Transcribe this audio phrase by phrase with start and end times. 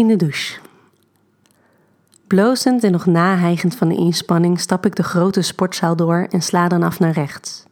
[0.00, 0.58] In de douche.
[2.26, 6.68] Blozend en nog nahijgend van de inspanning stap ik de grote sportzaal door en sla
[6.68, 7.64] dan af naar rechts.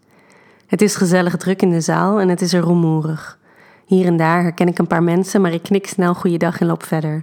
[0.66, 3.38] Het is gezellig druk in de zaal en het is er rumoerig.
[3.84, 6.82] Hier en daar herken ik een paar mensen, maar ik knik snel goeiedag en loop
[6.82, 7.22] verder.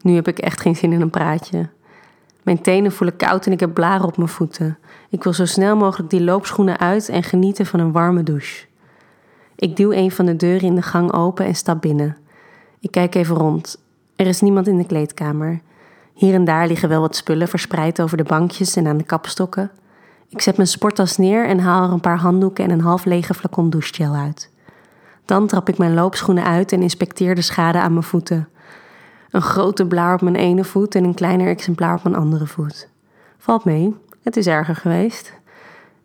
[0.00, 1.68] Nu heb ik echt geen zin in een praatje.
[2.42, 4.78] Mijn tenen voelen koud en ik heb blaren op mijn voeten.
[5.08, 8.66] Ik wil zo snel mogelijk die loopschoenen uit en genieten van een warme douche.
[9.56, 12.16] Ik duw een van de deuren in de gang open en stap binnen.
[12.80, 13.80] Ik kijk even rond.
[14.16, 15.60] Er is niemand in de kleedkamer.
[16.14, 19.70] Hier en daar liggen wel wat spullen verspreid over de bankjes en aan de kapstokken.
[20.28, 23.34] Ik zet mijn sporttas neer en haal er een paar handdoeken en een half lege
[23.34, 24.50] flacon douchegel uit.
[25.24, 28.48] Dan trap ik mijn loopschoenen uit en inspecteer de schade aan mijn voeten.
[29.30, 32.88] Een grote blaar op mijn ene voet en een kleiner exemplaar op mijn andere voet.
[33.38, 35.32] Valt mee, het is erger geweest.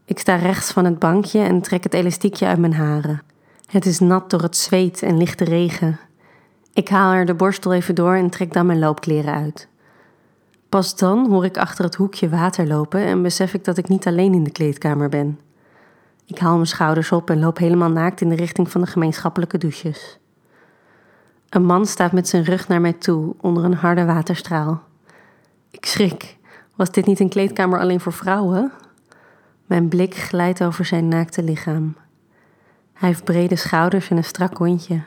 [0.05, 3.21] Ik sta rechts van het bankje en trek het elastiekje uit mijn haren.
[3.65, 5.99] Het is nat door het zweet en lichte regen.
[6.77, 9.67] Ik haal er de borstel even door en trek dan mijn loopkleren uit.
[10.69, 14.07] Pas dan hoor ik achter het hoekje water lopen en besef ik dat ik niet
[14.07, 15.39] alleen in de kleedkamer ben.
[16.25, 19.57] Ik haal mijn schouders op en loop helemaal naakt in de richting van de gemeenschappelijke
[19.57, 20.19] douches.
[21.49, 24.83] Een man staat met zijn rug naar mij toe onder een harde waterstraal.
[25.69, 26.37] Ik schrik.
[26.75, 28.71] Was dit niet een kleedkamer alleen voor vrouwen?
[29.65, 31.95] Mijn blik glijdt over zijn naakte lichaam.
[32.93, 35.01] Hij heeft brede schouders en een strak kontje.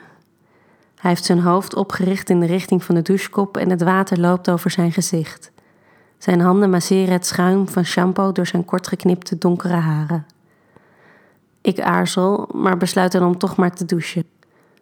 [1.01, 4.49] Hij heeft zijn hoofd opgericht in de richting van de douchekop en het water loopt
[4.49, 5.51] over zijn gezicht.
[6.17, 10.25] Zijn handen masseren het schuim van shampoo door zijn kortgeknipte donkere haren.
[11.61, 14.23] Ik aarzel, maar besluit dan om toch maar te douchen.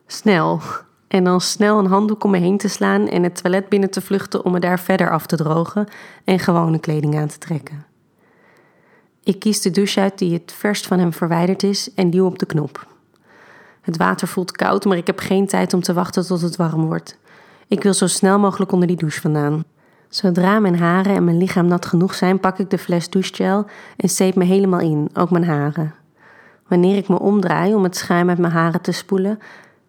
[0.08, 0.59] Snel.
[1.08, 4.02] En dan snel een handdoek om me heen te slaan en het toilet binnen te
[4.02, 5.88] vluchten om me daar verder af te drogen
[6.23, 7.86] en gewone kleding aan te trekken.
[9.23, 12.39] Ik kies de douche uit die het verst van hem verwijderd is en duw op
[12.39, 12.88] de knop.
[13.82, 16.86] Het water voelt koud, maar ik heb geen tijd om te wachten tot het warm
[16.86, 17.18] wordt.
[17.68, 19.64] Ik wil zo snel mogelijk onder die douche vandaan.
[20.10, 23.66] Zodra mijn haren en mijn lichaam nat genoeg zijn, pak ik de fles douchegel
[23.98, 25.94] en zeep me helemaal in, ook mijn haren.
[26.68, 29.39] Wanneer ik me omdraai om het schuim uit mijn haren te spoelen,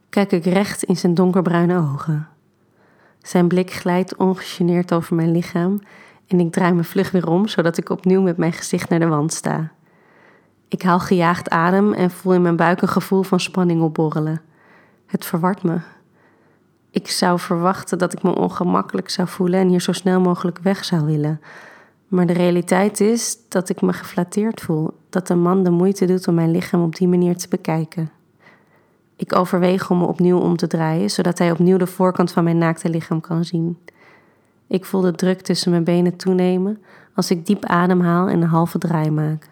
[0.08, 2.28] kijk ik recht in zijn donkerbruine ogen.
[3.22, 5.80] Zijn blik glijdt ongegeneerd over mijn lichaam
[6.26, 9.06] en ik draai me vlug weer om, zodat ik opnieuw met mijn gezicht naar de
[9.06, 9.72] wand sta.
[10.70, 14.40] Ik haal gejaagd adem en voel in mijn buik een gevoel van spanning opborrelen.
[15.06, 15.78] Het verwart me.
[16.90, 20.84] Ik zou verwachten dat ik me ongemakkelijk zou voelen en hier zo snel mogelijk weg
[20.84, 21.40] zou willen.
[22.08, 26.28] Maar de realiteit is dat ik me geflatteerd voel, dat een man de moeite doet
[26.28, 28.10] om mijn lichaam op die manier te bekijken.
[29.16, 32.58] Ik overweeg om me opnieuw om te draaien, zodat hij opnieuw de voorkant van mijn
[32.58, 33.78] naakte lichaam kan zien.
[34.66, 36.82] Ik voel de druk tussen mijn benen toenemen
[37.14, 39.48] als ik diep ademhaal en een halve draai maak.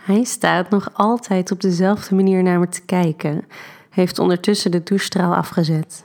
[0.00, 3.44] Hij staat nog altijd op dezelfde manier naar me te kijken,
[3.90, 6.04] heeft ondertussen de douchestraal afgezet.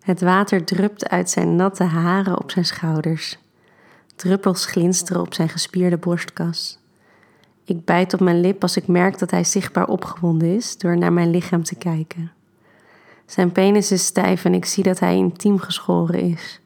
[0.00, 3.38] Het water drupt uit zijn natte haren op zijn schouders.
[4.16, 6.78] Druppels glinsteren op zijn gespierde borstkas.
[7.64, 11.12] Ik bijt op mijn lip als ik merk dat hij zichtbaar opgewonden is door naar
[11.12, 12.32] mijn lichaam te kijken.
[13.26, 16.60] Zijn penis is stijf en ik zie dat hij intiem geschoren is.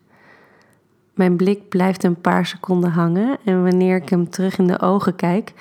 [1.15, 5.17] Mijn blik blijft een paar seconden hangen en wanneer ik hem terug in de ogen
[5.17, 5.53] kijk,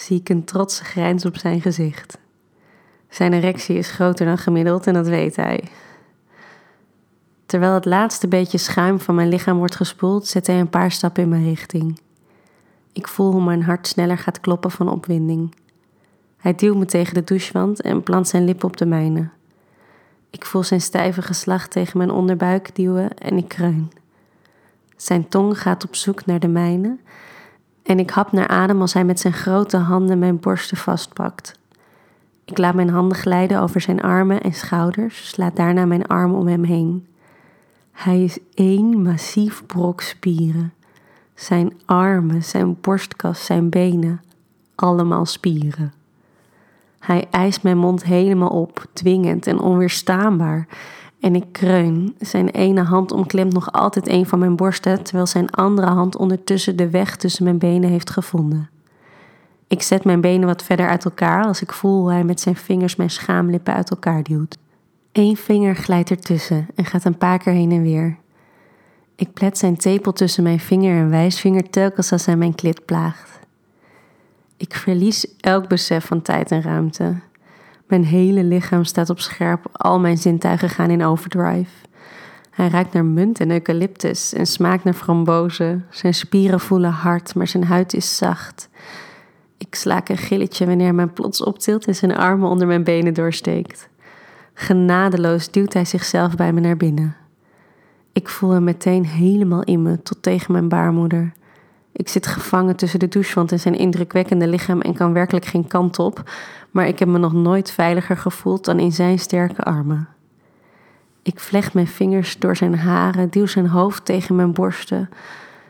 [0.00, 2.18] zie ik een trotse grijns op zijn gezicht.
[3.08, 5.64] Zijn erectie is groter dan gemiddeld en dat weet hij.
[7.46, 11.22] Terwijl het laatste beetje schuim van mijn lichaam wordt gespoeld, zet hij een paar stappen
[11.22, 12.00] in mijn richting.
[12.92, 15.54] Ik voel hoe mijn hart sneller gaat kloppen van opwinding.
[16.36, 19.28] Hij duwt me tegen de douchewand en plant zijn lippen op de mijne.
[20.30, 23.92] Ik voel zijn stijve geslacht tegen mijn onderbuik duwen en ik kreun.
[24.96, 26.96] Zijn tong gaat op zoek naar de mijne
[27.88, 31.58] en ik hap naar adem als hij met zijn grote handen mijn borsten vastpakt.
[32.44, 36.46] Ik laat mijn handen glijden over zijn armen en schouders, slaat daarna mijn armen om
[36.46, 37.06] hem heen.
[37.92, 40.72] Hij is één massief brok spieren.
[41.34, 44.22] Zijn armen, zijn borstkas, zijn benen,
[44.74, 45.92] allemaal spieren.
[46.98, 50.66] Hij eist mijn mond helemaal op, dwingend en onweerstaanbaar.
[51.20, 52.14] En ik kreun.
[52.18, 56.76] Zijn ene hand omklemt nog altijd een van mijn borsten, terwijl zijn andere hand ondertussen
[56.76, 58.68] de weg tussen mijn benen heeft gevonden.
[59.68, 62.56] Ik zet mijn benen wat verder uit elkaar als ik voel hoe hij met zijn
[62.56, 64.58] vingers mijn schaamlippen uit elkaar duwt.
[65.12, 68.16] Eén vinger glijdt ertussen en gaat een paar keer heen en weer.
[69.16, 73.38] Ik plet zijn tepel tussen mijn vinger en wijsvinger telkens als hij mijn klit plaagt.
[74.56, 77.14] Ik verlies elk besef van tijd en ruimte.
[77.88, 81.70] Mijn hele lichaam staat op scherp, al mijn zintuigen gaan in overdrive.
[82.50, 85.86] Hij ruikt naar munt en eucalyptus en smaakt naar frambozen.
[85.90, 88.68] Zijn spieren voelen hard, maar zijn huid is zacht.
[89.58, 93.14] Ik slaak een gilletje wanneer hij mij plots optilt en zijn armen onder mijn benen
[93.14, 93.88] doorsteekt.
[94.54, 97.16] Genadeloos duwt hij zichzelf bij me naar binnen.
[98.12, 101.32] Ik voel hem meteen helemaal in me, tot tegen mijn baarmoeder.
[101.98, 105.98] Ik zit gevangen tussen de douchewand en zijn indrukwekkende lichaam en kan werkelijk geen kant
[105.98, 106.30] op,
[106.70, 110.08] maar ik heb me nog nooit veiliger gevoeld dan in zijn sterke armen.
[111.22, 115.08] Ik vlecht mijn vingers door zijn haren, duw zijn hoofd tegen mijn borsten.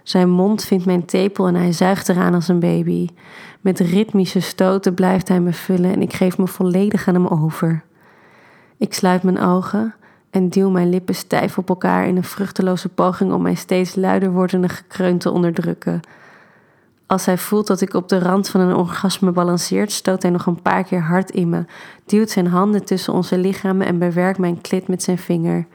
[0.02, 3.08] Zijn mond vindt mijn tepel en hij zuigt eraan als een baby.
[3.60, 7.82] Met ritmische stoten blijft hij me vullen en ik geef me volledig aan hem over.
[8.76, 9.94] Ik sluit mijn ogen
[10.30, 14.30] en duw mijn lippen stijf op elkaar in een vruchteloze poging om mijn steeds luider
[14.30, 16.00] wordende gekreun te onderdrukken.
[17.06, 20.46] Als hij voelt dat ik op de rand van een orgasme balanceert, stoot hij nog
[20.46, 21.64] een paar keer hard in me,
[22.06, 25.66] duwt zijn handen tussen onze lichamen en bewerkt mijn klit met zijn vinger.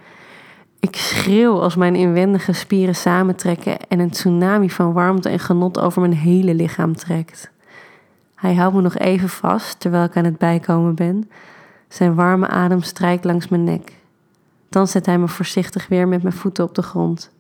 [0.80, 6.02] Ik schreeuw als mijn inwendige spieren samentrekken en een tsunami van warmte en genot over
[6.02, 7.52] mijn hele lichaam trekt.
[8.36, 11.30] Hij houdt me nog even vast terwijl ik aan het bijkomen ben.
[11.88, 13.92] Zijn warme adem strijkt langs mijn nek.
[14.74, 17.32] Dan zet hij me voorzichtig weer met mijn voeten op de grond.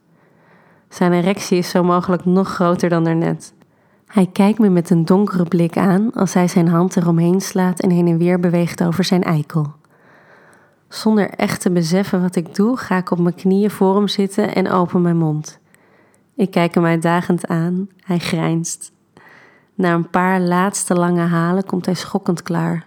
[0.89, 3.53] Zijn erectie is zo mogelijk nog groter dan daarnet.
[4.07, 7.89] Hij kijkt me met een donkere blik aan als hij zijn hand eromheen slaat en
[7.89, 9.73] heen en weer beweegt over zijn eikel.
[10.87, 14.55] Zonder echt te beseffen wat ik doe, ga ik op mijn knieën voor hem zitten
[14.55, 15.59] en open mijn mond.
[16.35, 17.87] Ik kijk hem uitdagend aan.
[18.03, 18.91] Hij grijnst.
[19.75, 22.85] Na een paar laatste lange halen komt hij schokkend klaar.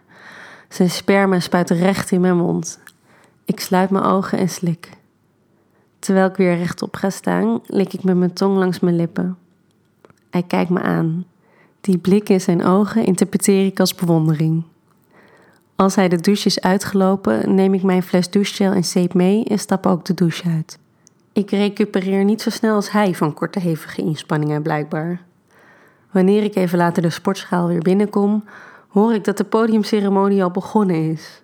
[0.69, 2.85] Zijn sperma spuit recht in mijn mond.
[3.47, 4.91] Ik sluit mijn ogen en slik.
[5.99, 9.39] Terwijl ik weer rechtop ga staan, lik ik met mijn tong langs mijn lippen.
[10.31, 11.25] Hij kijkt me aan.
[11.81, 14.63] Die blik in zijn ogen interpreteer ik als bewondering.
[15.77, 19.59] Als hij de douche is uitgelopen, neem ik mijn fles douchegel en zeep mee en
[19.59, 20.79] stap ook de douche uit.
[21.33, 25.21] Ik recupereer niet zo snel als hij van korte hevige inspanningen blijkbaar.
[26.11, 28.45] Wanneer ik even later de sportschaal weer binnenkom,
[28.89, 31.43] hoor ik dat de podiumceremonie al begonnen is.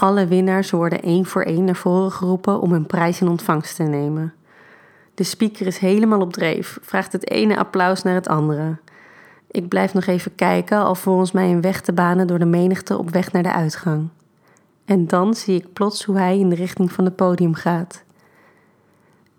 [0.00, 3.82] Alle winnaars worden één voor één naar voren geroepen om hun prijs in ontvangst te
[3.82, 4.34] nemen.
[5.14, 8.76] De speaker is helemaal op dreef, vraagt het ene applaus naar het andere.
[9.50, 13.10] Ik blijf nog even kijken, alvorens mij een weg te banen door de menigte op
[13.10, 14.08] weg naar de uitgang.
[14.84, 18.02] En dan zie ik plots hoe hij in de richting van het podium gaat.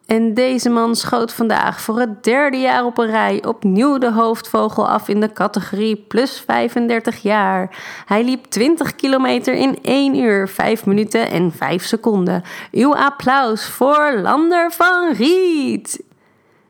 [0.10, 4.88] En deze man schoot vandaag voor het derde jaar op een rij opnieuw de hoofdvogel
[4.88, 7.78] af in de categorie plus 35 jaar.
[8.06, 12.44] Hij liep 20 kilometer in 1 uur, 5 minuten en 5 seconden.
[12.72, 16.04] Uw applaus voor Lander van Riet.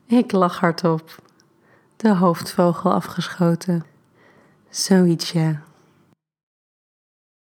[0.08, 1.16] Ik lach hardop.
[1.96, 3.86] De hoofdvogel afgeschoten.
[4.70, 5.62] Zoiets ja.